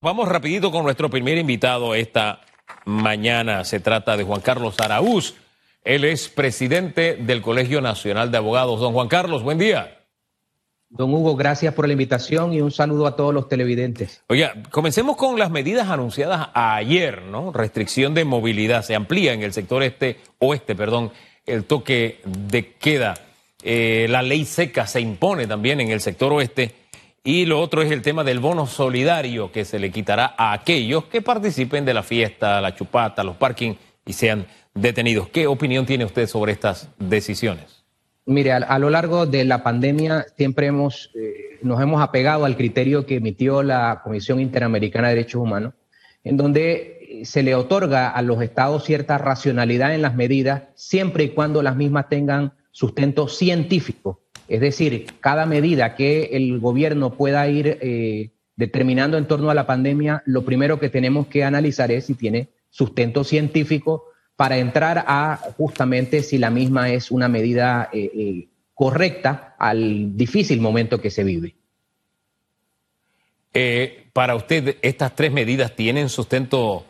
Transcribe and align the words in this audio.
Vamos 0.00 0.28
rapidito 0.28 0.70
con 0.70 0.84
nuestro 0.84 1.10
primer 1.10 1.38
invitado 1.38 1.92
esta 1.92 2.40
mañana. 2.84 3.64
Se 3.64 3.80
trata 3.80 4.16
de 4.16 4.22
Juan 4.22 4.40
Carlos 4.40 4.78
Araúz. 4.78 5.34
Él 5.82 6.04
es 6.04 6.28
presidente 6.28 7.16
del 7.16 7.42
Colegio 7.42 7.80
Nacional 7.80 8.30
de 8.30 8.38
Abogados. 8.38 8.78
Don 8.78 8.92
Juan 8.92 9.08
Carlos, 9.08 9.42
buen 9.42 9.58
día. 9.58 9.98
Don 10.88 11.12
Hugo, 11.12 11.34
gracias 11.34 11.74
por 11.74 11.88
la 11.88 11.94
invitación 11.94 12.52
y 12.52 12.60
un 12.60 12.70
saludo 12.70 13.08
a 13.08 13.16
todos 13.16 13.34
los 13.34 13.48
televidentes. 13.48 14.22
Oye, 14.28 14.48
comencemos 14.70 15.16
con 15.16 15.36
las 15.36 15.50
medidas 15.50 15.88
anunciadas 15.88 16.50
ayer, 16.54 17.22
¿no? 17.22 17.52
Restricción 17.52 18.14
de 18.14 18.24
movilidad. 18.24 18.84
Se 18.84 18.94
amplía 18.94 19.32
en 19.32 19.42
el 19.42 19.52
sector 19.52 19.82
este, 19.82 20.18
oeste, 20.38 20.76
perdón, 20.76 21.10
el 21.44 21.64
toque 21.64 22.20
de 22.24 22.74
queda. 22.74 23.14
Eh, 23.64 24.06
la 24.08 24.22
ley 24.22 24.44
seca 24.44 24.86
se 24.86 25.00
impone 25.00 25.48
también 25.48 25.80
en 25.80 25.90
el 25.90 26.00
sector 26.00 26.32
oeste 26.32 26.72
y 27.24 27.44
lo 27.46 27.60
otro 27.60 27.82
es 27.82 27.90
el 27.90 28.02
tema 28.02 28.24
del 28.24 28.38
bono 28.38 28.66
solidario 28.66 29.52
que 29.52 29.64
se 29.64 29.78
le 29.78 29.90
quitará 29.90 30.34
a 30.36 30.52
aquellos 30.52 31.04
que 31.04 31.22
participen 31.22 31.84
de 31.84 31.94
la 31.94 32.02
fiesta, 32.02 32.60
la 32.60 32.74
chupata, 32.74 33.24
los 33.24 33.36
parking 33.36 33.74
y 34.06 34.12
sean 34.12 34.46
detenidos. 34.74 35.28
¿Qué 35.28 35.46
opinión 35.46 35.84
tiene 35.86 36.04
usted 36.04 36.26
sobre 36.26 36.52
estas 36.52 36.88
decisiones? 36.98 37.84
Mire, 38.24 38.52
a, 38.52 38.78
lo 38.78 38.90
largo 38.90 39.26
de 39.26 39.44
la 39.44 39.62
pandemia 39.62 40.26
siempre 40.36 40.66
hemos, 40.66 41.10
eh, 41.14 41.58
nos 41.62 41.80
hemos 41.80 42.02
apegado 42.02 42.44
al 42.44 42.56
criterio 42.56 43.06
que 43.06 43.16
emitió 43.16 43.62
la 43.62 44.02
Comisión 44.04 44.38
Interamericana 44.38 45.08
de 45.08 45.14
Derechos 45.14 45.40
Humanos, 45.40 45.72
en 46.24 46.36
donde 46.36 47.20
se 47.24 47.42
le 47.42 47.54
otorga 47.54 48.10
a 48.10 48.20
los 48.20 48.42
estados 48.42 48.84
cierta 48.84 49.16
racionalidad 49.16 49.94
en 49.94 50.02
las 50.02 50.14
medidas, 50.14 50.64
siempre 50.74 51.24
y 51.24 51.28
cuando 51.30 51.62
las 51.62 51.76
mismas 51.76 52.08
tengan 52.10 52.52
sustento 52.70 53.28
científico 53.28 54.20
es 54.48 54.60
decir, 54.60 55.06
cada 55.20 55.44
medida 55.44 55.94
que 55.94 56.30
el 56.32 56.58
gobierno 56.58 57.12
pueda 57.12 57.46
ir 57.48 57.78
eh, 57.82 58.30
determinando 58.56 59.18
en 59.18 59.26
torno 59.26 59.50
a 59.50 59.54
la 59.54 59.66
pandemia, 59.66 60.22
lo 60.24 60.44
primero 60.44 60.80
que 60.80 60.88
tenemos 60.88 61.26
que 61.26 61.44
analizar 61.44 61.92
es 61.92 62.06
si 62.06 62.14
tiene 62.14 62.48
sustento 62.70 63.24
científico 63.24 64.04
para 64.36 64.56
entrar 64.56 65.04
a 65.06 65.36
justamente 65.56 66.22
si 66.22 66.38
la 66.38 66.50
misma 66.50 66.90
es 66.90 67.10
una 67.10 67.28
medida 67.28 67.90
eh, 67.92 68.10
eh, 68.14 68.48
correcta 68.72 69.54
al 69.58 70.16
difícil 70.16 70.60
momento 70.60 71.00
que 71.00 71.10
se 71.10 71.24
vive. 71.24 71.54
para 74.12 74.34
usted, 74.34 74.76
¿estas 74.80 75.14
tres 75.14 75.30
medidas 75.30 75.76
tienen 75.76 76.08
sustento 76.08 76.86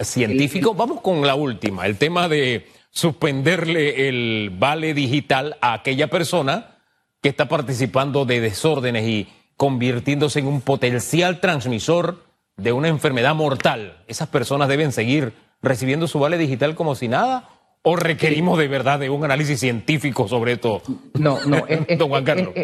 científico? 0.00 0.74
Vamos 0.74 1.02
con 1.02 1.24
la 1.26 1.34
última, 1.36 1.86
el 1.86 1.98
tema 1.98 2.28
de 2.28 2.66
suspenderle 2.94 4.08
el 4.08 4.50
vale 4.56 4.94
digital 4.94 5.56
a 5.60 5.74
aquella 5.74 6.08
persona 6.08 6.78
que 7.20 7.28
está 7.28 7.48
participando 7.48 8.24
de 8.24 8.40
desórdenes 8.40 9.06
y 9.06 9.28
convirtiéndose 9.56 10.38
en 10.38 10.46
un 10.46 10.60
potencial 10.60 11.40
transmisor 11.40 12.24
de 12.56 12.72
una 12.72 12.88
enfermedad 12.88 13.34
mortal. 13.34 14.04
¿Esas 14.06 14.28
personas 14.28 14.68
deben 14.68 14.92
seguir 14.92 15.32
recibiendo 15.60 16.06
su 16.06 16.20
vale 16.20 16.38
digital 16.38 16.76
como 16.76 16.94
si 16.94 17.08
nada? 17.08 17.48
¿O 17.82 17.96
requerimos 17.96 18.58
de 18.58 18.68
verdad 18.68 19.00
de 19.00 19.10
un 19.10 19.24
análisis 19.24 19.58
científico 19.58 20.28
sobre 20.28 20.52
esto? 20.52 20.80
No, 21.14 21.44
no. 21.46 21.64
Don 21.98 22.08
Juan 22.08 22.24
Carlos. 22.24 22.54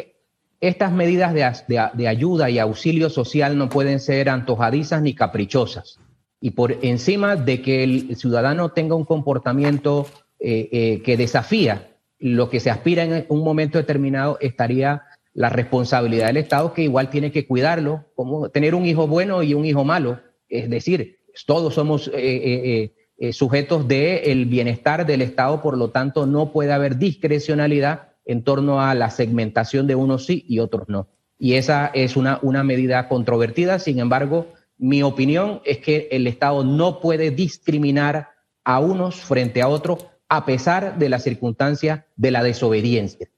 estas 0.61 0.93
medidas 0.93 1.35
de, 1.67 2.07
ayuda 2.07 2.51
y 2.51 2.61
auxilio 2.61 3.11
social 3.11 3.59
no 3.59 3.69
pueden 3.69 3.99
ser 3.99 4.29
antojadizas 4.29 5.03
ni 5.03 5.15
caprichosas 5.15 5.99
y 6.41 6.53
por 6.53 6.79
encima 6.83 7.37
de 7.37 7.61
que 7.61 7.85
el 7.85 8.17
ciudadano 8.17 8.71
tenga 8.71 8.95
un 8.95 9.05
comportamiento 9.05 10.07
eh, 10.39 10.69
eh, 10.73 11.03
que 11.03 11.17
desafía 11.17 11.89
lo 12.19 12.49
que 12.49 12.61
se 12.61 12.71
aspira 12.71 13.05
en 13.05 13.27
un 13.29 13.45
momento 13.45 13.79
determinado, 13.79 14.39
estaría 14.41 15.03
la 15.33 15.49
responsabilidad 15.49 16.27
del 16.27 16.39
Estado 16.39 16.73
que 16.73 16.83
igual 16.83 17.11
tiene 17.11 17.31
que 17.31 17.47
cuidarlo, 17.47 18.07
como 18.15 18.49
tener 18.49 18.75
un 18.75 18.87
hijo 18.87 19.07
bueno 19.07 19.43
y 19.43 19.55
un 19.55 19.65
hijo 19.65 19.85
malo. 19.85 20.21
Es 20.49 20.69
decir, 20.69 21.19
todos 21.47 21.75
somos 21.75 22.11
eh, 22.13 22.93
sujetos 23.33 23.87
del 23.87 24.47
bienestar 24.47 25.07
del 25.07 25.23
Estado, 25.23 25.63
por 25.63 25.79
lo 25.79 25.91
tanto 25.91 26.27
no 26.27 26.53
puede 26.53 26.73
haber 26.73 26.99
discrecionalidad 26.99 28.09
en 28.27 28.43
torno 28.43 28.83
a 28.83 28.95
la 28.95 29.11
segmentación 29.11 29.87
de 29.87 29.95
unos 29.95 30.27
sí 30.27 30.45
y 30.47 30.59
otros 30.59 30.89
no. 30.89 31.09
Y 31.39 31.55
esa 31.55 31.91
es 31.95 32.17
una, 32.17 32.39
una 32.43 32.65
medida 32.65 33.09
controvertida, 33.09 33.79
sin 33.79 33.99
embargo, 33.99 34.49
mi 34.81 35.03
opinión 35.03 35.61
es 35.65 35.79
que 35.79 36.09
el 36.11 36.27
Estado 36.27 36.65
no 36.65 37.01
puede 37.01 37.31
discriminar 37.31 38.31
a 38.65 38.81
unos 38.81 39.17
frente 39.17 39.63
a 39.63 39.69
otros 39.69 40.07
a 40.29 40.47
pesar 40.47 40.99
de 40.99 41.09
la 41.09 41.19
circunstancia 41.19 42.07
de 42.17 42.31
la 42.31 42.43
desobediencia. 42.43 43.29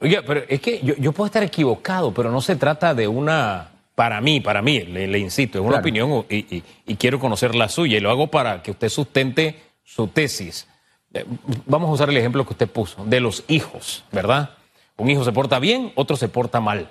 Oiga, 0.00 0.22
pero 0.26 0.42
es 0.48 0.60
que 0.60 0.80
yo, 0.80 1.12
puedo 1.12 1.26
estar 1.26 1.42
equivocado, 1.42 2.12
pero 2.12 2.30
no 2.30 2.40
se 2.40 2.56
trata 2.56 2.94
de 2.94 3.06
una, 3.06 3.68
para 3.94 4.20
mí, 4.20 4.40
para 4.40 4.62
mí, 4.62 4.80
le, 4.80 5.18
insisto, 5.18 5.58
es 5.58 5.64
una 5.64 5.78
opinión 5.78 6.24
y, 6.28 6.62
quiero 6.96 7.20
conocer 7.20 7.54
la 7.54 7.68
suya 7.68 7.98
y 7.98 8.00
lo 8.00 8.10
hago 8.10 8.28
para 8.28 8.62
que 8.62 8.72
usted 8.72 8.88
sustente 8.88 9.56
su 9.84 10.08
tesis. 10.08 10.66
Eh, 11.14 11.24
vamos 11.66 11.88
a 11.88 11.92
usar 11.92 12.10
el 12.10 12.16
ejemplo 12.16 12.44
que 12.44 12.52
usted 12.52 12.68
puso, 12.68 13.04
de 13.04 13.20
los 13.20 13.44
hijos, 13.48 14.04
¿verdad? 14.10 14.50
Un 14.96 15.10
hijo 15.10 15.24
se 15.24 15.32
porta 15.32 15.58
bien, 15.58 15.92
otro 15.94 16.16
se 16.16 16.28
porta 16.28 16.60
mal. 16.60 16.90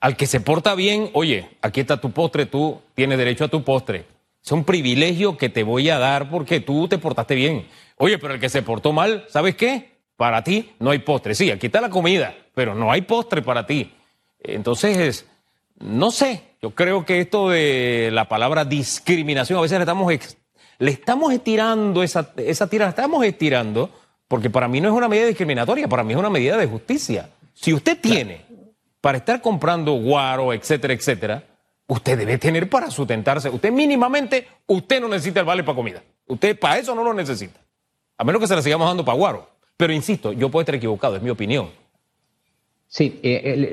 Al 0.00 0.16
que 0.16 0.26
se 0.26 0.40
porta 0.40 0.74
bien, 0.74 1.10
oye, 1.12 1.48
aquí 1.60 1.80
está 1.80 2.00
tu 2.00 2.12
postre, 2.12 2.46
tú 2.46 2.80
tienes 2.94 3.18
derecho 3.18 3.44
a 3.44 3.48
tu 3.48 3.64
postre. 3.64 4.04
Es 4.44 4.52
un 4.52 4.64
privilegio 4.64 5.36
que 5.36 5.48
te 5.48 5.64
voy 5.64 5.90
a 5.90 5.98
dar 5.98 6.30
porque 6.30 6.60
tú 6.60 6.86
te 6.86 6.98
portaste 6.98 7.34
bien. 7.34 7.66
Oye, 7.96 8.18
pero 8.18 8.34
el 8.34 8.40
que 8.40 8.48
se 8.48 8.62
portó 8.62 8.92
mal, 8.92 9.26
¿sabes 9.28 9.56
qué? 9.56 9.98
Para 10.16 10.44
ti 10.44 10.72
no 10.78 10.90
hay 10.90 11.00
postre. 11.00 11.34
Sí, 11.34 11.50
aquí 11.50 11.66
está 11.66 11.80
la 11.80 11.90
comida, 11.90 12.34
pero 12.54 12.74
no 12.74 12.92
hay 12.92 13.02
postre 13.02 13.42
para 13.42 13.66
ti. 13.66 13.92
Entonces, 14.38 15.26
no 15.80 16.12
sé, 16.12 16.42
yo 16.62 16.70
creo 16.70 17.04
que 17.04 17.20
esto 17.20 17.50
de 17.50 18.10
la 18.12 18.28
palabra 18.28 18.64
discriminación, 18.64 19.58
a 19.58 19.62
veces 19.62 19.78
le 19.78 19.82
estamos, 19.82 20.12
le 20.78 20.90
estamos 20.90 21.32
estirando 21.32 22.04
esa, 22.04 22.32
esa 22.36 22.68
tira, 22.68 22.84
la 22.86 22.90
estamos 22.90 23.24
estirando, 23.24 23.90
porque 24.28 24.48
para 24.48 24.68
mí 24.68 24.80
no 24.80 24.88
es 24.88 24.94
una 24.94 25.08
medida 25.08 25.26
discriminatoria, 25.26 25.88
para 25.88 26.04
mí 26.04 26.12
es 26.12 26.18
una 26.18 26.30
medida 26.30 26.56
de 26.56 26.66
justicia. 26.66 27.30
Si 27.52 27.74
usted 27.74 28.00
tiene 28.00 28.47
para 29.00 29.18
estar 29.18 29.40
comprando 29.40 29.92
guaro, 29.94 30.52
etcétera, 30.52 30.94
etcétera, 30.94 31.44
usted 31.86 32.18
debe 32.18 32.38
tener 32.38 32.68
para 32.68 32.90
sustentarse. 32.90 33.48
Usted 33.48 33.72
mínimamente, 33.72 34.46
usted 34.66 35.00
no 35.00 35.08
necesita 35.08 35.40
el 35.40 35.46
vale 35.46 35.64
para 35.64 35.76
comida. 35.76 36.02
Usted 36.26 36.58
para 36.58 36.78
eso 36.78 36.94
no 36.94 37.04
lo 37.04 37.14
necesita. 37.14 37.60
A 38.16 38.24
menos 38.24 38.40
que 38.40 38.48
se 38.48 38.56
la 38.56 38.62
sigamos 38.62 38.88
dando 38.88 39.04
para 39.04 39.16
guaro. 39.16 39.48
Pero 39.76 39.92
insisto, 39.92 40.32
yo 40.32 40.50
puedo 40.50 40.62
estar 40.62 40.74
equivocado, 40.74 41.16
es 41.16 41.22
mi 41.22 41.30
opinión. 41.30 41.70
Sí, 42.88 43.20
eh, 43.22 43.70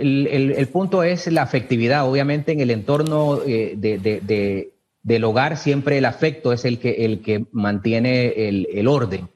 el, 0.57 0.67
punto 0.67 1.01
es 1.01 1.27
la 1.27 1.41
afectividad. 1.41 2.07
Obviamente 2.07 2.51
en 2.51 2.59
el 2.59 2.69
entorno 2.69 3.41
eh, 3.45 3.73
de, 3.75 4.71
del 5.01 5.23
hogar 5.23 5.57
siempre 5.57 5.97
el 5.97 6.05
afecto 6.05 6.53
es 6.53 6.65
el 6.65 6.79
que, 6.79 7.05
el 7.05 7.21
que 7.21 7.45
mantiene 7.51 8.27
el 8.47 8.87
orden. 8.87 9.29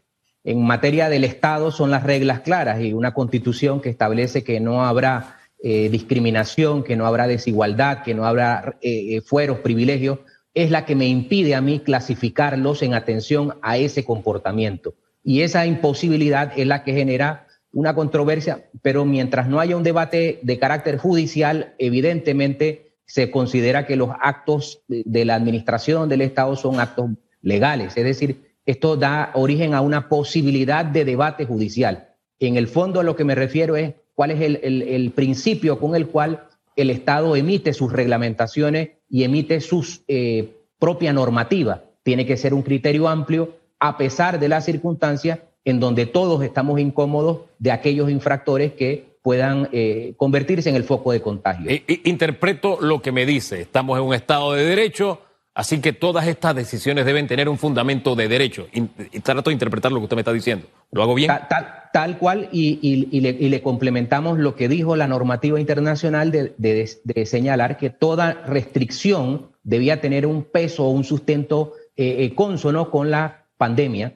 En 0.43 0.65
materia 0.65 1.09
del 1.09 1.23
Estado 1.23 1.71
son 1.71 1.91
las 1.91 2.03
reglas 2.03 2.41
claras 2.41 2.81
y 2.81 2.93
una 2.93 3.13
constitución 3.13 3.81
que 3.81 3.89
establece 3.89 4.43
que 4.43 4.59
no 4.59 4.85
habrá 4.85 5.38
eh, 5.61 5.89
discriminación, 5.89 6.83
que 6.83 6.95
no 6.95 7.05
habrá 7.05 7.27
desigualdad, 7.27 8.03
que 8.03 8.13
no 8.13 8.25
habrá 8.25 8.77
eh, 8.81 9.17
eh, 9.17 9.21
fueros, 9.21 9.59
privilegios, 9.59 10.19
es 10.53 10.71
la 10.71 10.85
que 10.85 10.95
me 10.95 11.07
impide 11.07 11.53
a 11.53 11.61
mí 11.61 11.79
clasificarlos 11.79 12.81
en 12.81 12.93
atención 12.93 13.55
a 13.61 13.77
ese 13.77 14.05
comportamiento. 14.05 14.95
Y 15.23 15.41
esa 15.41 15.65
imposibilidad 15.65 16.53
es 16.55 16.65
la 16.65 16.83
que 16.83 16.93
genera 16.93 17.45
una 17.73 17.93
controversia, 17.93 18.69
pero 18.81 19.03
mientras 19.03 19.49
no 19.49 19.59
haya 19.59 19.75
un 19.75 19.83
debate 19.83 20.39
de 20.41 20.59
carácter 20.59 20.97
judicial, 20.97 21.75
evidentemente 21.77 22.93
se 23.05 23.29
considera 23.29 23.85
que 23.85 23.95
los 23.95 24.11
actos 24.21 24.81
de 24.87 25.25
la 25.25 25.35
administración 25.35 26.07
del 26.07 26.21
Estado 26.21 26.55
son 26.55 26.79
actos 26.79 27.09
legales. 27.41 27.97
Es 27.97 28.05
decir, 28.05 28.55
esto 28.65 28.95
da 28.95 29.31
origen 29.33 29.73
a 29.73 29.81
una 29.81 30.07
posibilidad 30.07 30.85
de 30.85 31.03
debate 31.03 31.45
judicial. 31.45 32.09
En 32.39 32.55
el 32.55 32.67
fondo 32.67 33.01
a 33.01 33.03
lo 33.03 33.15
que 33.15 33.25
me 33.25 33.35
refiero 33.35 33.75
es 33.75 33.95
cuál 34.19 34.31
es 34.31 34.41
el, 34.41 35.13
principio 35.15 35.79
con 35.79 35.95
el 35.95 36.07
cual 36.07 36.43
el 36.75 36.89
Estado 36.89 37.37
emite 37.37 37.71
sus 37.71 37.93
reglamentaciones 37.93 38.89
y 39.09 39.23
emite 39.23 39.61
su 39.61 39.87
eh, 40.09 40.57
propia 40.77 41.13
normativa. 41.13 41.85
Tiene 42.03 42.25
que 42.25 42.35
ser 42.35 42.53
un 42.53 42.61
criterio 42.61 43.07
amplio 43.07 43.55
a 43.79 43.97
pesar 43.97 44.37
de 44.37 44.49
las 44.49 44.65
circunstancias 44.65 45.39
en 45.63 45.79
donde 45.79 46.05
todos 46.05 46.43
estamos 46.43 46.81
incómodos 46.81 47.43
de 47.59 47.71
aquellos 47.71 48.09
infractores 48.09 48.73
que 48.73 49.15
puedan 49.21 49.69
eh, 49.71 50.15
convertirse 50.17 50.69
en 50.69 50.75
el 50.75 50.83
foco 50.83 51.13
de 51.13 51.21
contagio. 51.21 51.71
Interpreto 52.03 52.77
lo 52.81 53.01
que 53.01 53.13
me 53.13 53.25
dice. 53.25 53.61
Estamos 53.61 53.97
en 53.97 54.03
un 54.03 54.13
Estado 54.13 54.51
de 54.51 54.65
Derecho, 54.65 55.21
Así 55.59 55.81
que 55.81 55.91
todas 55.91 56.25
estas 56.25 56.55
decisiones 56.55 57.05
deben 57.05 57.27
tener 57.27 57.49
un 57.49 57.57
fundamento 57.57 58.15
de 58.15 58.29
derecho. 58.29 58.69
Y, 58.71 58.83
trato 59.19 59.49
de 59.49 59.55
interpretar 59.55 59.91
lo 59.91 59.97
que 59.97 60.03
usted 60.05 60.15
me 60.15 60.21
está 60.21 60.31
diciendo. 60.31 60.67
¿Lo 60.89 61.03
hago 61.03 61.13
bien? 61.13 61.29
Tal, 61.91 62.17
cual, 62.17 62.47
y, 62.53 63.19
le, 63.19 63.61
complementamos 63.61 64.39
lo 64.39 64.55
que 64.55 64.69
dijo 64.69 64.95
la 64.95 65.05
normativa 65.09 65.59
internacional 65.59 66.31
de, 66.31 67.25
señalar 67.25 67.75
que 67.75 67.89
toda 67.89 68.35
restricción 68.45 69.51
debía 69.61 69.99
tener 69.99 70.25
un 70.25 70.45
peso 70.45 70.85
o 70.85 70.91
un 70.91 71.03
sustento 71.03 71.73
eh, 71.97 72.15
eh, 72.19 72.33
consono 72.33 72.89
con 72.89 73.11
la 73.11 73.45
pandemia. 73.57 74.13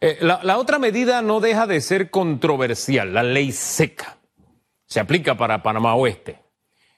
Eh, 0.00 0.16
la 0.22 0.56
otra 0.56 0.78
medida 0.78 1.20
no 1.20 1.40
deja 1.40 1.66
de 1.66 1.82
ser 1.82 2.08
controversial, 2.08 3.12
la 3.12 3.22
ley 3.22 3.52
seca. 3.52 4.16
Se 4.86 4.98
aplica 4.98 5.36
para 5.36 5.62
Panamá 5.62 5.94
Oeste. 5.94 6.45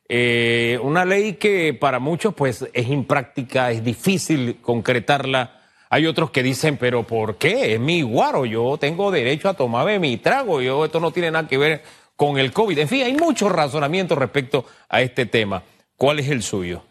Eh, 0.09 0.79
una 0.83 1.05
ley 1.05 1.35
que 1.35 1.75
para 1.75 1.99
muchos 1.99 2.33
pues 2.35 2.67
es 2.73 2.89
impráctica, 2.89 3.71
es 3.71 3.85
difícil 3.85 4.57
concretarla. 4.63 5.61
Hay 5.91 6.07
otros 6.07 6.31
que 6.31 6.43
dicen, 6.43 6.79
pero 6.79 7.03
¿por 7.03 7.37
qué? 7.37 7.75
Es 7.75 7.81
mi 7.81 8.03
guaro, 8.03 8.47
yo 8.47 8.79
tengo 8.79 9.11
derecho 9.11 9.49
a 9.49 9.55
tomarme 9.55 9.99
mi 9.99 10.17
trago, 10.17 10.61
yo 10.61 10.85
esto 10.85 11.01
no 11.01 11.11
tiene 11.11 11.31
nada 11.31 11.49
que 11.49 11.59
ver 11.59 11.83
con 12.17 12.39
el 12.39 12.53
COVID. 12.53 12.79
En 12.79 12.89
fin, 12.89 13.03
hay 13.03 13.15
muchos 13.15 13.53
razonamientos 13.53 14.17
respecto 14.17 14.65
a 14.89 15.03
este 15.03 15.27
tema. 15.27 15.63
¿Cuál 15.97 16.21
es 16.21 16.29
el 16.29 16.43
suyo? 16.43 16.83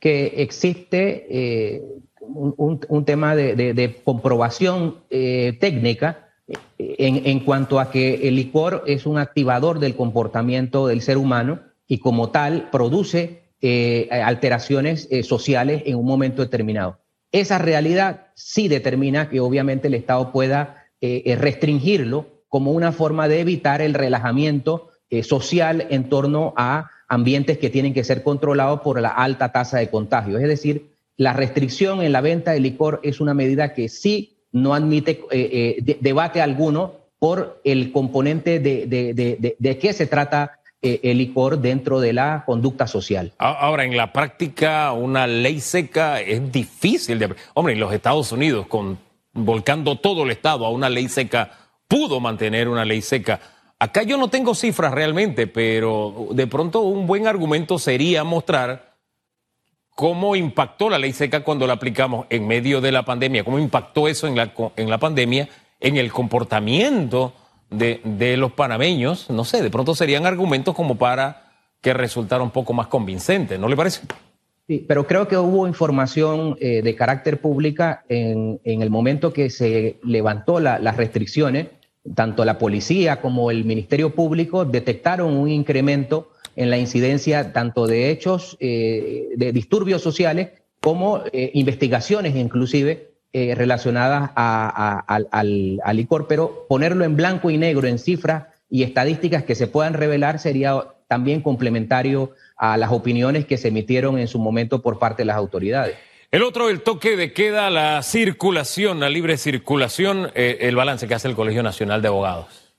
Que 0.00 0.34
existe 0.38 1.26
eh, 1.30 1.82
un, 2.20 3.04
tema 3.04 3.34
de, 3.34 4.00
comprobación 4.04 4.98
eh, 5.10 5.56
técnica 5.60 6.28
en, 6.78 7.26
en 7.26 7.40
cuanto 7.40 7.80
a 7.80 7.90
que 7.90 8.28
el 8.28 8.36
licor 8.36 8.84
es 8.86 9.06
un 9.06 9.18
activador 9.18 9.80
del 9.80 9.96
comportamiento 9.96 10.86
del 10.86 11.02
ser 11.02 11.18
humano 11.18 11.60
y 11.86 11.98
como 11.98 12.30
tal 12.30 12.70
produce 12.70 13.44
eh, 13.66 14.10
alteraciones 14.10 15.08
eh, 15.10 15.22
sociales 15.22 15.84
en 15.86 15.96
un 15.96 16.04
momento 16.04 16.42
determinado. 16.42 16.98
Esa 17.32 17.58
realidad 17.58 18.26
sí 18.34 18.68
determina 18.68 19.30
que 19.30 19.40
obviamente 19.40 19.88
el 19.88 19.94
Estado 19.94 20.32
pueda 20.32 20.84
eh, 21.00 21.34
restringirlo 21.40 22.26
como 22.48 22.72
una 22.72 22.92
forma 22.92 23.26
de 23.26 23.40
evitar 23.40 23.80
el 23.80 23.94
relajamiento 23.94 24.90
social 25.22 25.86
en 25.90 26.08
torno 26.08 26.54
a 26.56 26.90
ambientes 27.08 27.58
que 27.58 27.70
tienen 27.70 27.94
que 27.94 28.04
ser 28.04 28.22
controlados 28.22 28.80
por 28.80 29.00
la 29.00 29.10
alta 29.10 29.52
tasa 29.52 29.78
de 29.78 29.88
contagio. 29.88 30.38
Es 30.38 30.48
decir, 30.48 30.96
la 31.16 31.32
restricción 31.32 32.02
en 32.02 32.12
la 32.12 32.20
venta 32.20 32.52
de 32.52 32.60
licor 32.60 33.00
es 33.02 33.20
una 33.20 33.32
medida 33.32 33.74
que 33.74 33.88
sí 33.88 34.38
no 34.50 34.74
admite 34.74 35.20
debate 36.00 36.42
alguno 36.42 36.94
por 37.18 37.60
el 37.64 37.92
componente 37.92 38.58
de, 38.58 38.86
de, 38.86 39.56
de 39.58 39.78
qué 39.78 39.92
se 39.92 40.06
trata 40.06 40.58
el 40.84 41.18
licor 41.18 41.58
dentro 41.58 42.00
de 42.00 42.12
la 42.12 42.44
conducta 42.44 42.86
social. 42.86 43.32
Ahora, 43.38 43.84
en 43.84 43.96
la 43.96 44.12
práctica, 44.12 44.92
una 44.92 45.26
ley 45.26 45.60
seca 45.60 46.20
es 46.20 46.52
difícil 46.52 47.18
de... 47.18 47.34
Hombre, 47.54 47.72
en 47.72 47.80
los 47.80 47.92
Estados 47.92 48.30
Unidos, 48.32 48.66
con, 48.66 48.98
volcando 49.32 49.96
todo 49.96 50.24
el 50.24 50.30
Estado 50.30 50.66
a 50.66 50.70
una 50.70 50.90
ley 50.90 51.08
seca, 51.08 51.50
pudo 51.88 52.20
mantener 52.20 52.68
una 52.68 52.84
ley 52.84 53.02
seca. 53.02 53.40
Acá 53.78 54.02
yo 54.02 54.16
no 54.16 54.28
tengo 54.28 54.54
cifras 54.54 54.92
realmente, 54.92 55.46
pero 55.46 56.28
de 56.32 56.46
pronto 56.46 56.80
un 56.80 57.06
buen 57.06 57.26
argumento 57.26 57.78
sería 57.78 58.22
mostrar 58.24 58.94
cómo 59.94 60.36
impactó 60.36 60.90
la 60.90 60.98
ley 60.98 61.12
seca 61.12 61.44
cuando 61.44 61.66
la 61.66 61.74
aplicamos 61.74 62.26
en 62.30 62.46
medio 62.46 62.80
de 62.80 62.92
la 62.92 63.04
pandemia, 63.04 63.44
cómo 63.44 63.58
impactó 63.58 64.08
eso 64.08 64.26
en 64.26 64.36
la, 64.36 64.52
en 64.76 64.90
la 64.90 64.98
pandemia, 64.98 65.48
en 65.80 65.96
el 65.96 66.12
comportamiento 66.12 67.32
de, 67.78 68.36
los 68.36 68.52
panameños, 68.52 69.30
no 69.30 69.44
sé, 69.44 69.62
de 69.62 69.70
pronto 69.70 69.94
serían 69.94 70.26
argumentos 70.26 70.74
como 70.74 70.96
para 70.96 71.52
que 71.80 71.92
resultara 71.92 72.42
un 72.42 72.50
poco 72.50 72.72
más 72.72 72.86
convincente, 72.86 73.58
¿no 73.58 73.68
le 73.68 73.76
parece? 73.76 74.00
Sí, 74.66 74.84
pero 74.88 75.06
creo 75.06 75.28
que 75.28 75.36
hubo 75.36 75.66
información 75.66 76.56
eh, 76.58 76.80
de 76.82 76.94
carácter 76.94 77.40
pública 77.40 78.04
en, 78.08 78.60
el 78.64 78.88
momento 78.88 79.32
que 79.32 79.50
se 79.50 79.98
levantó 80.02 80.60
las 80.60 80.96
restricciones, 80.96 81.68
tanto 82.14 82.44
la 82.44 82.58
policía 82.58 83.20
como 83.20 83.50
el 83.50 83.64
Ministerio 83.64 84.14
Público 84.14 84.64
detectaron 84.64 85.36
un 85.36 85.50
incremento 85.50 86.30
en 86.56 86.70
la 86.70 86.78
incidencia 86.78 87.52
tanto 87.52 87.86
de 87.86 88.10
hechos 88.10 88.56
eh, 88.60 89.28
de 89.36 89.52
disturbios 89.52 90.02
sociales 90.02 90.50
como 90.80 91.22
eh, 91.32 91.50
investigaciones 91.54 92.36
inclusive 92.36 93.13
eh, 93.36 93.56
relacionadas 93.56 94.30
al, 94.36 95.80
licor, 95.92 96.28
pero 96.28 96.66
ponerlo 96.68 97.04
en 97.04 97.16
blanco 97.16 97.50
y 97.50 97.58
negro, 97.58 97.88
en 97.88 97.98
cifras 97.98 98.44
y 98.70 98.84
estadísticas 98.84 99.42
que 99.42 99.56
se 99.56 99.66
puedan 99.66 99.94
revelar 99.94 100.38
sería 100.38 100.84
también 101.08 101.40
complementario 101.40 102.30
a 102.56 102.76
las 102.76 102.92
opiniones 102.92 103.44
que 103.44 103.56
se 103.56 103.68
emitieron 103.68 104.20
en 104.20 104.28
su 104.28 104.38
momento 104.38 104.82
por 104.82 105.00
parte 105.00 105.22
de 105.22 105.26
las 105.26 105.36
autoridades. 105.36 105.96
El 106.30 106.44
otro, 106.44 106.70
el 106.70 106.82
toque 106.82 107.16
de 107.16 107.32
queda, 107.32 107.70
la 107.70 108.04
circulación, 108.04 109.00
la 109.00 109.10
libre 109.10 109.36
circulación, 109.36 110.30
eh, 110.36 110.58
el 110.60 110.76
balance 110.76 111.08
que 111.08 111.14
hace 111.14 111.26
el 111.26 111.34
Colegio 111.34 111.64
Nacional 111.64 112.02
de 112.02 112.06
Abogados. 112.06 112.72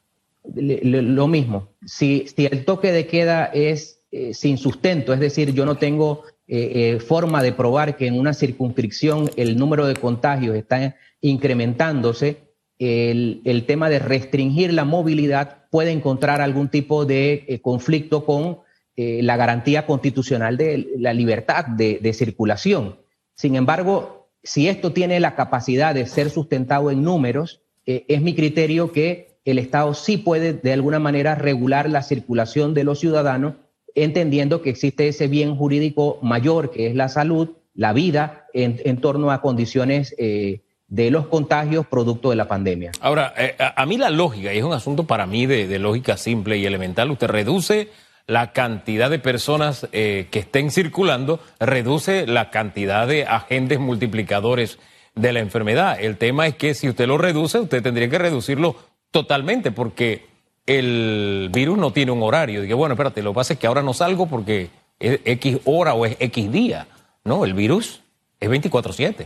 lo 0.54 1.28
mismo, 1.28 1.68
si, 1.86 2.30
si, 2.34 2.46
el 2.46 2.63
toque 2.63 2.94
de 2.94 3.07
queda 3.07 3.44
es 3.54 3.94
eh, 4.16 4.34
sin 4.34 4.58
sustento, 4.58 5.14
es 5.14 5.20
decir, 5.20 5.54
yo 5.54 5.66
no 5.66 5.76
tengo 5.76 6.24
eh, 6.48 6.94
eh, 6.94 7.00
forma 7.00 7.42
de 7.42 7.54
probar 7.54 7.98
que 7.98 8.06
en 8.06 8.20
una 8.20 8.36
circunscripción 8.36 9.32
el 9.36 9.58
número 9.58 9.88
de 9.88 9.96
contagios 9.96 10.56
está 10.56 10.96
incrementándose, 11.20 12.44
el, 12.78 13.64
tema 13.66 13.90
de 13.90 13.98
restringir 13.98 14.72
la 14.72 14.86
movilidad 14.86 15.68
puede 15.72 15.92
encontrar 15.92 16.42
algún 16.42 16.70
tipo 16.70 17.06
de 17.06 17.46
eh, 17.48 17.62
conflicto 17.62 18.26
con 18.26 18.60
la 18.98 19.36
garantía 19.36 19.86
constitucional 19.86 20.56
de 20.56 20.88
la 20.98 21.14
libertad 21.14 21.66
de, 21.66 22.00
de 22.02 22.14
circulación. 22.14 22.96
Sin 23.34 23.58
embargo, 23.58 24.30
si 24.42 24.70
esto 24.70 24.94
tiene 24.94 25.20
la 25.20 25.36
capacidad 25.36 25.94
de 25.94 26.06
ser 26.06 26.30
sustentado 26.30 26.90
en 26.90 27.04
números, 27.04 27.62
es 27.86 28.22
mi 28.22 28.36
criterio 28.36 28.94
que 28.94 29.40
el 29.44 29.60
Estado 29.60 29.94
sí 29.96 30.16
puede 30.16 30.54
de 30.54 30.72
alguna 30.72 31.00
manera 31.00 31.36
regular 31.36 31.90
la 31.90 32.04
circulación 32.04 32.74
de 32.74 32.86
los 32.86 33.02
ciudadanos 33.02 33.56
entendiendo 33.95 34.62
que 34.62 34.69
existe 34.69 35.07
ese 35.07 35.27
bien 35.27 35.56
jurídico 35.56 36.19
mayor 36.21 36.69
que 36.69 36.88
es 36.88 36.95
la 36.95 37.09
salud, 37.09 37.50
la 37.74 37.94
vida, 37.94 38.45
en, 38.53 39.01
torno 39.01 39.31
a 39.31 39.42
condiciones 39.42 40.15
eh, 40.18 40.62
de 40.88 41.12
los 41.12 41.27
contagios 41.27 41.86
producto 41.88 42.30
de 42.30 42.36
la 42.36 42.47
pandemia. 42.47 42.92
Ahora, 43.01 43.33
eh, 43.38 43.56
a, 43.57 43.86
mí 43.86 43.97
la 43.97 44.09
lógica, 44.09 44.53
y 44.53 44.57
es 44.57 44.63
un 44.63 44.74
asunto 44.74 45.06
para 45.06 45.25
mí 45.25 45.45
de, 45.45 45.80
lógica 45.80 46.18
simple 46.18 46.57
y 46.57 46.65
elemental, 46.65 47.12
usted 47.12 47.27
reduce 47.27 47.89
la 48.27 48.53
cantidad 48.53 49.09
de 49.09 49.19
personas 49.19 49.88
eh, 49.92 50.27
que 50.31 50.39
estén 50.39 50.71
circulando, 50.71 51.39
reduce 51.59 52.25
la 52.27 52.50
cantidad 52.50 53.07
de 53.07 53.25
agentes 53.25 53.80
multiplicadores 53.80 54.80
de 55.15 55.33
la 55.33 55.39
enfermedad. 55.39 55.97
El 56.00 56.18
tema 56.18 56.47
es 56.47 56.56
que 56.56 56.74
si 56.74 56.89
usted 56.89 57.07
lo 57.07 57.18
reduce, 57.18 57.59
usted 57.59 57.83
tendría 57.83 58.09
que 58.09 58.18
reducirlo 58.18 58.75
totalmente, 59.12 59.71
porque 59.71 60.25
el 60.66 61.50
virus 61.54 61.78
no 61.78 61.92
tiene 61.92 62.12
un 62.12 62.24
horario. 62.24 62.62
Dije, 62.62 62.74
bueno, 62.74 62.94
espérate, 62.94 63.22
lo 63.22 63.32
que 63.32 63.36
pasa 63.36 63.54
es 63.54 63.60
que 63.60 63.68
ahora 63.68 63.84
no 63.84 63.94
salgo 63.94 64.28
porque 64.28 64.70
es 65.00 65.20
X 65.26 65.60
hora 65.66 65.94
o 65.94 66.06
es 66.06 66.18
X 66.20 66.52
día. 66.52 66.88
No, 67.24 67.46
el 67.46 67.54
virus 67.54 68.02
es 68.40 68.50
24-7. 68.50 69.26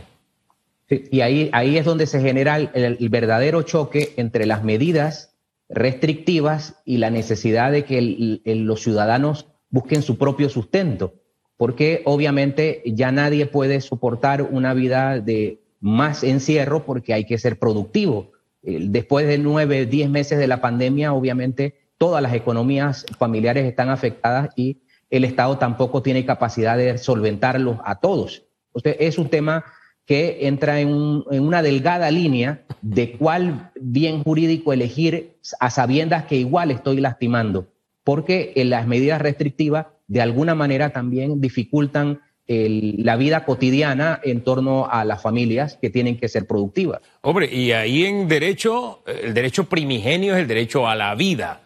y 1.10 1.20
ahí, 1.20 1.50
ahí 1.52 1.76
es 1.76 1.84
donde 1.84 2.06
se 2.06 2.20
genera 2.20 2.56
el, 2.56 3.08
verdadero 3.08 3.62
choque 3.62 4.14
entre 4.16 4.46
las 4.46 4.64
medidas 4.64 5.34
restrictivas 5.68 6.82
y 6.84 6.98
la 6.98 7.10
necesidad 7.10 7.70
de 7.70 7.84
que 7.84 8.40
los 8.44 8.82
ciudadanos 8.82 9.46
busquen 9.70 10.02
su 10.02 10.18
propio 10.18 10.48
sustento, 10.48 11.14
porque 11.56 12.02
obviamente 12.06 12.82
ya 12.84 13.12
nadie 13.12 13.46
puede 13.46 13.80
soportar 13.80 14.42
una 14.42 14.74
vida 14.74 15.20
de 15.20 15.60
más 15.78 16.24
encierro 16.24 16.84
porque 16.84 17.14
hay 17.14 17.24
que 17.24 17.38
ser 17.38 17.58
productivo 17.58 18.32
Después 18.62 19.26
de 19.26 19.38
nueve, 19.38 19.86
diez 19.86 20.10
meses 20.10 20.38
de 20.38 20.46
la 20.46 20.60
pandemia, 20.60 21.12
obviamente 21.12 21.80
todas 21.98 22.22
las 22.22 22.34
economías 22.34 23.06
familiares 23.18 23.66
están 23.66 23.88
afectadas 23.88 24.50
y 24.56 24.78
el 25.10 25.24
Estado 25.24 25.58
tampoco 25.58 26.02
tiene 26.02 26.24
capacidad 26.24 26.76
de 26.76 26.98
solventarlos 26.98 27.78
a 27.84 28.00
todos. 28.00 28.44
Es 28.84 29.18
un 29.18 29.28
tema 29.28 29.64
que 30.06 30.46
entra 30.46 30.80
en, 30.80 30.88
una 30.88 31.62
delgada 31.62 32.10
línea 32.10 32.64
de 32.82 33.12
cuál 33.12 33.70
bien 33.80 34.22
jurídico 34.22 34.72
elegir 34.72 35.36
a 35.58 35.70
sabiendas 35.70 36.24
que 36.24 36.36
igual 36.36 36.70
estoy 36.70 37.00
lastimando, 37.00 37.68
porque 38.04 38.52
las 38.56 38.86
medidas 38.86 39.20
restrictivas 39.20 39.86
de 40.06 40.20
alguna 40.20 40.54
manera 40.54 40.90
también 40.90 41.40
dificultan 41.40 42.20
la 42.46 43.16
vida 43.16 43.44
cotidiana 43.44 44.20
en 44.24 44.42
torno 44.42 44.88
a 44.90 45.04
las 45.04 45.22
familias 45.22 45.78
que 45.80 45.88
tienen 45.88 46.18
que 46.18 46.28
ser 46.28 46.46
productivas. 46.46 47.00
Hombre, 47.20 47.48
y 47.52 47.70
ahí 47.72 48.04
en 48.04 48.26
derecho, 48.26 49.02
el 49.06 49.34
derecho 49.34 49.68
primigenio 49.68 50.34
es 50.34 50.40
el 50.40 50.48
derecho 50.48 50.88
a 50.88 50.96
la 50.96 51.14
vida, 51.14 51.60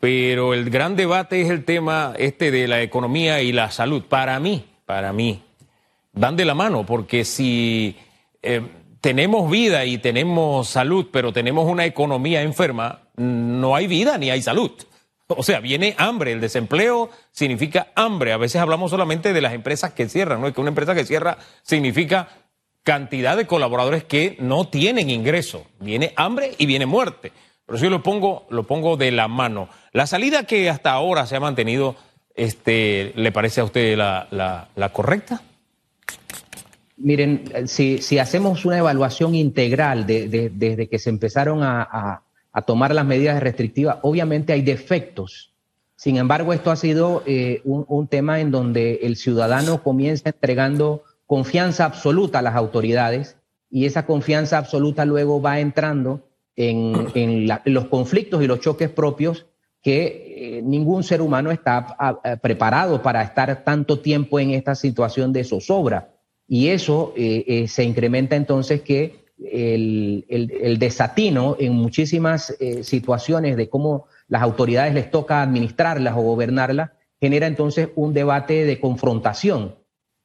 pero 0.00 0.52
el 0.52 0.68
gran 0.68 0.96
debate 0.96 1.42
es 1.42 1.50
el 1.50 1.64
tema 1.64 2.14
este 2.18 2.50
de 2.50 2.66
la 2.66 2.82
economía 2.82 3.40
y 3.40 3.52
la 3.52 3.70
salud. 3.70 4.02
Para 4.02 4.40
mí, 4.40 4.64
para 4.84 5.12
mí, 5.12 5.42
van 6.12 6.36
de 6.36 6.44
la 6.44 6.54
mano, 6.54 6.84
porque 6.84 7.24
si 7.24 7.94
eh, 8.42 8.62
tenemos 9.00 9.48
vida 9.50 9.84
y 9.84 9.98
tenemos 9.98 10.68
salud, 10.68 11.06
pero 11.12 11.32
tenemos 11.32 11.70
una 11.70 11.84
economía 11.84 12.42
enferma, 12.42 13.02
no 13.16 13.76
hay 13.76 13.86
vida 13.86 14.18
ni 14.18 14.30
hay 14.30 14.42
salud. 14.42 14.72
O 15.36 15.42
sea, 15.42 15.60
viene 15.60 15.94
hambre. 15.98 16.32
El 16.32 16.40
desempleo 16.40 17.10
significa 17.30 17.88
hambre. 17.94 18.32
A 18.32 18.36
veces 18.36 18.60
hablamos 18.60 18.90
solamente 18.90 19.32
de 19.32 19.40
las 19.40 19.52
empresas 19.52 19.92
que 19.92 20.08
cierran, 20.08 20.40
¿no? 20.40 20.48
Es 20.48 20.54
que 20.54 20.60
una 20.60 20.70
empresa 20.70 20.94
que 20.94 21.04
cierra 21.04 21.38
significa 21.62 22.28
cantidad 22.82 23.36
de 23.36 23.46
colaboradores 23.46 24.04
que 24.04 24.36
no 24.40 24.68
tienen 24.68 25.10
ingreso. 25.10 25.66
Viene 25.78 26.12
hambre 26.16 26.52
y 26.58 26.66
viene 26.66 26.86
muerte. 26.86 27.32
Pero 27.66 27.78
si 27.78 27.84
yo 27.84 27.90
lo 27.90 28.02
pongo, 28.02 28.46
lo 28.50 28.66
pongo 28.66 28.96
de 28.96 29.12
la 29.12 29.28
mano. 29.28 29.68
La 29.92 30.06
salida 30.06 30.44
que 30.44 30.68
hasta 30.68 30.92
ahora 30.92 31.26
se 31.26 31.36
ha 31.36 31.40
mantenido, 31.40 31.96
este, 32.34 33.12
¿le 33.14 33.30
parece 33.30 33.60
a 33.60 33.64
usted 33.64 33.96
la, 33.96 34.90
correcta? 34.92 35.42
Miren, 36.96 37.68
si, 37.68 38.18
hacemos 38.18 38.64
una 38.64 38.78
evaluación 38.78 39.34
integral 39.34 40.06
desde 40.06 40.88
que 40.88 40.98
se 40.98 41.10
empezaron 41.10 41.62
a 41.62 42.22
tomar 42.62 42.94
las 42.94 43.06
medidas 43.06 43.40
restrictivas, 43.40 43.98
obviamente 44.02 44.52
hay 44.52 44.62
defectos. 44.62 45.54
Sin 45.96 46.16
embargo, 46.16 46.52
esto 46.52 46.70
ha 46.70 46.76
sido 46.76 47.22
eh, 47.26 47.60
un, 47.64 48.08
tema 48.08 48.40
en 48.40 48.50
donde 48.50 49.00
el 49.02 49.16
ciudadano 49.16 49.82
comienza 49.82 50.30
entregando 50.30 51.04
confianza 51.26 51.84
absoluta 51.84 52.38
a 52.38 52.42
las 52.42 52.56
autoridades 52.56 53.36
y 53.70 53.84
esa 53.84 54.06
confianza 54.06 54.58
absoluta 54.58 55.04
luego 55.04 55.42
va 55.42 55.60
entrando 55.60 56.26
en, 56.56 57.46
los 57.66 57.84
conflictos 57.86 58.42
y 58.42 58.46
los 58.46 58.60
choques 58.60 58.88
propios 58.88 59.46
que 59.82 60.58
eh, 60.58 60.62
ningún 60.62 61.04
ser 61.04 61.22
humano 61.22 61.50
está 61.50 61.96
preparado 62.42 63.02
para 63.02 63.22
estar 63.22 63.62
tanto 63.62 64.00
tiempo 64.00 64.40
en 64.40 64.50
esta 64.50 64.74
situación 64.74 65.32
de 65.32 65.44
zozobra. 65.44 66.14
Y 66.48 66.68
eso 66.68 67.12
eh, 67.16 67.66
se 67.68 67.84
incrementa 67.84 68.36
entonces 68.36 68.80
que 68.80 69.19
el, 69.50 70.76
desatino 70.78 71.56
en 71.58 71.72
muchísimas 71.72 72.56
situaciones 72.82 73.56
de 73.56 73.68
cómo 73.68 74.06
las 74.28 74.42
autoridades 74.42 74.94
les 74.94 75.10
toca 75.10 75.42
administrarlas 75.42 76.14
o 76.16 76.22
gobernarlas, 76.22 76.90
genera 77.20 77.46
entonces 77.46 77.88
un 77.96 78.14
debate 78.14 78.64
de 78.64 78.80
confrontación. 78.80 79.74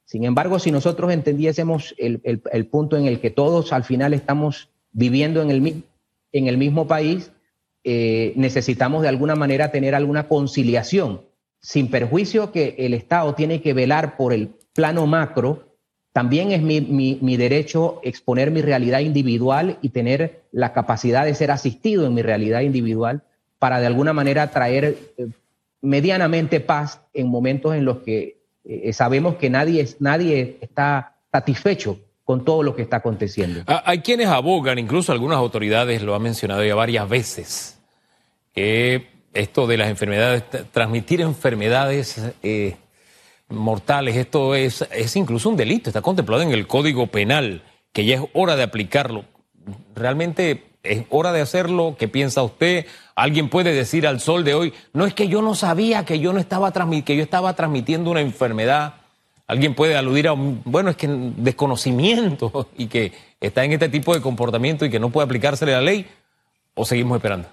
Sin 0.04 0.24
embargo, 0.24 0.58
si 0.58 0.70
nosotros 0.70 1.12
entendiésemos 1.12 1.94
el, 1.98 2.40
punto 2.70 2.96
en 2.96 3.06
el 3.06 3.20
que 3.20 3.30
todos 3.30 3.72
al 3.72 3.84
final 3.84 4.14
estamos 4.14 4.70
viviendo 4.92 5.42
en 5.42 5.50
el, 5.50 5.84
en 6.32 6.46
el 6.46 6.56
mismo 6.56 6.86
país, 6.86 7.32
eh, 7.82 8.32
necesitamos 8.36 9.02
de 9.02 9.08
alguna 9.08 9.34
manera 9.34 9.70
tener 9.70 9.94
alguna 9.94 10.28
conciliación, 10.28 11.22
sin 11.60 11.90
perjuicio 11.90 12.52
que 12.52 12.76
el 12.78 12.94
Estado 12.94 13.34
tiene 13.34 13.60
que 13.60 13.74
velar 13.74 14.16
por 14.16 14.32
el 14.32 14.54
plano 14.72 15.06
macro, 15.06 15.65
también 16.16 16.50
es 16.50 16.62
mi, 16.62 16.80
mi, 16.80 17.36
derecho 17.36 18.00
exponer 18.02 18.50
mi 18.50 18.62
realidad 18.62 19.00
individual 19.00 19.76
y 19.82 19.90
tener 19.90 20.44
la 20.50 20.72
capacidad 20.72 21.26
de 21.26 21.34
ser 21.34 21.50
asistido 21.50 22.06
en 22.06 22.14
mi 22.14 22.22
realidad 22.22 22.62
individual 22.62 23.20
para 23.58 23.80
de 23.80 23.86
alguna 23.86 24.14
manera 24.14 24.50
traer 24.50 24.96
eh, 25.18 25.26
medianamente 25.82 26.60
paz 26.60 27.02
en 27.12 27.28
momentos 27.28 27.74
en 27.74 27.84
los 27.84 27.98
que 27.98 28.38
eh, 28.64 28.94
sabemos 28.94 29.34
que 29.34 29.50
nadie, 29.50 29.86
nadie 29.98 30.56
está 30.62 31.16
satisfecho 31.30 31.98
con 32.24 32.46
todo 32.46 32.62
lo 32.62 32.74
que 32.74 32.80
está 32.80 32.96
aconteciendo. 32.96 33.60
Ah, 33.66 33.82
hay 33.84 33.98
quienes 33.98 34.28
abogan, 34.28 34.78
incluso 34.78 35.12
algunas 35.12 35.36
autoridades 35.36 36.00
lo 36.00 36.14
han 36.14 36.22
mencionado 36.22 36.64
ya 36.64 36.74
varias 36.74 37.06
veces, 37.10 37.78
que 38.54 39.06
esto 39.34 39.66
de 39.66 39.76
las 39.76 39.90
enfermedades, 39.90 40.44
transmitir 40.72 41.20
enfermedades 41.20 42.22
eh, 42.42 42.76
mortales, 43.48 44.16
esto 44.16 44.54
es, 44.54 44.82
es 44.92 45.16
incluso 45.16 45.48
un 45.48 45.56
delito, 45.56 45.90
está 45.90 46.02
contemplado 46.02 46.42
en 46.42 46.52
el 46.52 46.66
Código 46.66 47.06
Penal, 47.06 47.62
que 47.92 48.04
ya 48.04 48.16
es 48.16 48.22
hora 48.32 48.56
de 48.56 48.62
aplicarlo. 48.62 49.24
Realmente 49.94 50.64
es 50.82 51.04
hora 51.10 51.32
de 51.32 51.40
hacerlo. 51.40 51.96
¿Qué 51.98 52.08
piensa 52.08 52.42
usted? 52.42 52.86
Alguien 53.14 53.48
puede 53.48 53.72
decir 53.72 54.06
al 54.06 54.20
sol 54.20 54.44
de 54.44 54.54
hoy, 54.54 54.72
no 54.92 55.06
es 55.06 55.14
que 55.14 55.28
yo 55.28 55.42
no 55.42 55.54
sabía 55.54 56.04
que 56.04 56.18
yo 56.18 56.32
no 56.32 56.38
estaba 56.38 56.72
que 57.04 57.16
yo 57.16 57.22
estaba 57.22 57.54
transmitiendo 57.54 58.10
una 58.10 58.20
enfermedad. 58.20 58.94
Alguien 59.46 59.74
puede 59.74 59.96
aludir 59.96 60.28
a 60.28 60.32
un, 60.32 60.60
bueno, 60.64 60.90
es 60.90 60.96
que 60.96 61.08
desconocimiento 61.08 62.68
y 62.76 62.86
que 62.86 63.12
está 63.40 63.64
en 63.64 63.72
este 63.72 63.88
tipo 63.88 64.14
de 64.14 64.20
comportamiento 64.20 64.84
y 64.84 64.90
que 64.90 64.98
no 64.98 65.10
puede 65.10 65.26
aplicársele 65.26 65.72
la 65.72 65.80
ley, 65.80 66.06
o 66.74 66.84
seguimos 66.84 67.16
esperando. 67.16 67.48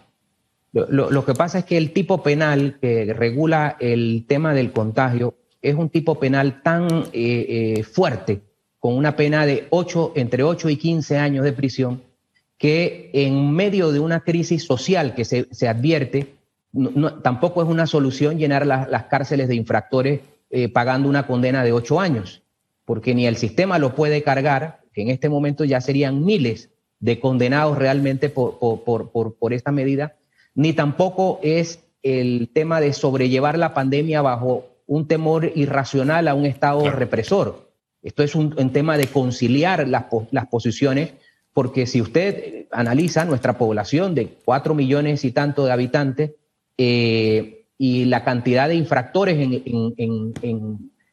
Lo, 0.73 1.23
que 1.23 1.35
pasa 1.35 1.59
es 1.59 1.65
que 1.65 1.77
el 1.77 1.93
tipo 1.93 2.23
penal 2.23 2.79
que 2.81 3.13
regula 3.13 3.77
el 3.79 4.25
tema 4.27 4.55
del 4.55 4.71
contagio 4.71 5.35
es 5.63 5.75
un 5.75 5.89
tipo 5.89 6.20
penal 6.20 6.62
tan 6.62 6.88
eh, 7.13 7.77
eh, 7.77 7.84
fuerte, 7.84 8.41
con 8.79 8.96
una 8.96 9.15
pena 9.15 9.46
de 9.46 9.67
8, 9.70 10.12
entre 10.15 10.43
8 10.43 10.70
y 10.70 10.75
15 10.75 11.17
años 11.17 11.46
de 11.46 11.53
prisión, 11.53 12.03
que 12.58 13.10
en 13.13 13.51
medio 13.51 13.91
de 13.93 14.00
una 14.00 14.20
crisis 14.20 14.65
social 14.65 15.15
que 15.15 15.24
se, 15.24 15.67
advierte, 15.67 16.36
tampoco 17.24 17.63
es 17.63 17.70
una 17.70 17.88
solución 17.88 18.38
llenar 18.38 18.67
las 18.67 19.05
cárceles 19.05 19.48
de 19.48 19.55
infractores 19.55 20.20
eh, 20.50 20.67
pagando 20.67 21.08
una 21.08 21.25
condena 21.25 21.63
de 21.63 21.72
ocho 21.72 22.00
años, 22.00 22.43
porque 22.86 23.15
ni 23.15 23.25
el 23.25 23.38
sistema 23.38 23.79
lo 23.79 23.96
puede 23.96 24.22
cargar, 24.22 24.82
que 24.93 25.01
en 25.01 25.10
este 25.10 25.29
momento 25.29 25.63
ya 25.63 25.79
serían 25.79 26.24
miles 26.24 26.70
de 27.00 27.20
condenados 27.20 27.77
realmente 27.77 28.29
por, 28.29 28.60
por, 28.60 29.53
esta 29.53 29.72
medida, 29.72 30.15
ni 30.55 30.74
tampoco 30.74 31.39
es 31.41 31.79
el 32.01 32.50
tema 32.53 32.82
de 32.82 32.93
sobrellevar 32.93 33.58
la 33.58 33.74
pandemia 33.74 34.22
bajo 34.22 34.73
un 34.93 35.07
temor 35.07 35.51
irracional 35.55 36.27
a 36.27 36.35
un 36.35 36.45
Estado 36.45 36.88
represor. 36.91 37.71
Esto 38.03 38.21
es 38.21 38.35
un, 38.35 38.51
tema 38.71 38.95
de 38.95 39.07
conciliar 39.07 39.88
las, 39.88 40.05
las 40.29 40.47
posiciones 40.47 41.13
porque 41.51 41.88
si 41.88 42.00
usted 42.00 42.67
analiza 42.71 43.25
nuestra 43.25 43.57
población 43.57 44.13
de 44.13 44.38
cuatro 44.45 44.75
millones 44.75 45.25
y 45.25 45.31
tanto 45.31 45.65
de 45.65 45.71
habitantes 45.71 46.31
eh, 46.77 47.65
y 47.77 48.05
la 48.05 48.23
cantidad 48.23 48.67
de 48.67 48.75
infractores 48.75 49.39
en, 49.39 50.33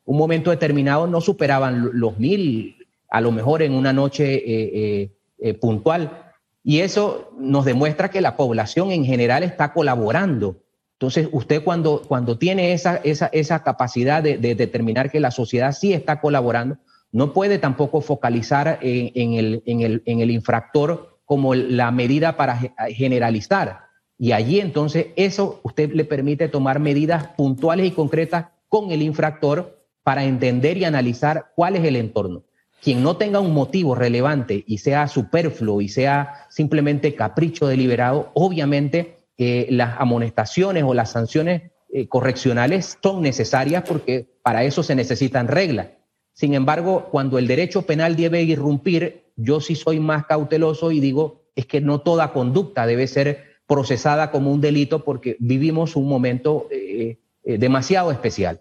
un 0.04 0.16
momento 0.16 0.50
determinado 0.50 1.06
no 1.06 1.22
superaban 1.22 1.90
los 1.94 2.18
mil, 2.18 2.76
a 3.08 3.22
lo 3.22 3.32
mejor 3.32 3.62
en 3.62 3.72
una 3.72 3.94
noche 3.94 4.34
eh, 4.34 5.10
eh, 5.38 5.54
puntual. 5.54 6.32
Y 6.62 6.80
eso 6.80 7.32
nos 7.38 7.64
demuestra 7.64 8.10
que 8.10 8.20
la 8.20 8.36
población 8.36 8.90
en 8.90 9.06
general 9.06 9.42
está 9.42 9.72
colaborando. 9.72 10.56
Entonces, 11.00 11.28
usted 11.32 11.64
cuando, 11.64 12.02
cuando 12.06 12.36
tiene 12.36 12.74
esa, 12.74 12.96
esa, 12.98 13.26
esa 13.32 13.62
capacidad 13.62 14.22
de 14.22 14.36
determinar 14.36 15.10
que 15.10 15.18
la 15.18 15.30
sociedad 15.30 15.72
sí 15.72 15.94
está 15.94 16.20
colaborando, 16.20 16.76
no 17.12 17.32
puede 17.32 17.58
tampoco 17.58 18.00
focalizar 18.00 18.78
en, 18.82 19.34
el, 19.34 20.30
infractor 20.30 21.18
como 21.24 21.54
la 21.54 21.90
medida 21.90 22.36
para 22.36 22.58
generalizar. 22.90 23.80
Y 24.18 24.32
allí 24.32 24.60
entonces 24.60 25.08
eso 25.16 25.60
usted 25.62 25.92
le 25.92 26.04
permite 26.04 26.48
tomar 26.48 26.78
medidas 26.78 27.28
puntuales 27.36 27.86
y 27.86 27.90
concretas 27.92 28.46
con 28.68 28.90
el 28.92 29.02
infractor 29.02 29.82
para 30.02 30.24
entender 30.24 30.76
y 30.76 30.84
analizar 30.84 31.52
cuál 31.56 31.76
es 31.76 31.84
el 31.84 31.96
entorno. 31.96 32.44
Quien 32.82 33.02
no 33.02 33.16
tenga 33.16 33.40
un 33.40 33.52
motivo 33.52 33.94
relevante 33.94 34.64
y 34.66 34.78
sea 34.78 35.08
superfluo 35.08 35.80
y 35.80 35.88
sea 35.88 36.46
simplemente 36.48 37.14
capricho 37.14 37.66
deliberado, 37.66 38.30
obviamente 38.34 39.18
eh, 39.40 39.66
las 39.70 39.98
amonestaciones 39.98 40.84
o 40.84 40.94
las 40.94 41.10
sanciones 41.10 41.72
eh, 41.92 42.06
correccionales 42.06 42.98
son 43.02 43.22
necesarias 43.22 43.82
porque 43.88 44.28
para 44.42 44.62
eso 44.62 44.82
se 44.82 44.94
necesitan 44.94 45.48
reglas. 45.48 45.88
Sin 46.34 46.54
embargo, 46.54 47.08
cuando 47.10 47.38
el 47.38 47.48
derecho 47.48 47.82
penal 47.82 48.16
debe 48.16 48.42
irrumpir, 48.42 49.32
yo 49.36 49.60
sí 49.60 49.74
soy 49.74 49.98
más 49.98 50.26
cauteloso 50.26 50.92
y 50.92 51.00
digo, 51.00 51.46
es 51.56 51.66
que 51.66 51.80
no 51.80 52.00
toda 52.00 52.32
conducta 52.32 52.86
debe 52.86 53.06
ser 53.06 53.50
procesada 53.66 54.30
como 54.30 54.52
un 54.52 54.60
delito 54.60 55.04
porque 55.04 55.36
vivimos 55.38 55.96
un 55.96 56.08
momento 56.08 56.68
eh, 56.70 57.18
eh, 57.44 57.58
demasiado 57.58 58.10
especial. 58.10 58.60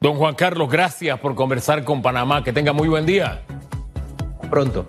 Don 0.00 0.16
Juan 0.16 0.34
Carlos, 0.34 0.70
gracias 0.70 1.18
por 1.18 1.34
conversar 1.34 1.84
con 1.84 2.02
Panamá. 2.02 2.44
Que 2.44 2.52
tenga 2.52 2.72
muy 2.72 2.88
buen 2.88 3.04
día. 3.04 3.42
Pronto. 4.48 4.86